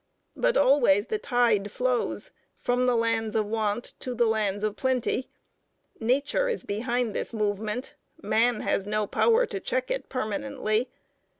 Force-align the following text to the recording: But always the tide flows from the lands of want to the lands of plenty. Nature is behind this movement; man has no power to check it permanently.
But 0.35 0.57
always 0.57 1.05
the 1.05 1.19
tide 1.19 1.69
flows 1.69 2.31
from 2.57 2.87
the 2.87 2.95
lands 2.95 3.35
of 3.35 3.45
want 3.45 3.93
to 3.99 4.15
the 4.15 4.25
lands 4.25 4.63
of 4.63 4.75
plenty. 4.75 5.29
Nature 5.99 6.49
is 6.49 6.63
behind 6.63 7.13
this 7.13 7.33
movement; 7.33 7.93
man 8.19 8.61
has 8.61 8.87
no 8.87 9.05
power 9.05 9.45
to 9.45 9.59
check 9.59 9.91
it 9.91 10.09
permanently. 10.09 10.89